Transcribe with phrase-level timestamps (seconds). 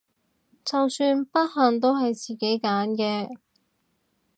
[0.65, 3.29] 就算不幸都係自己揀嘅！